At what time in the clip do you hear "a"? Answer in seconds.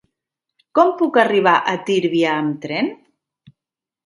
1.75-1.75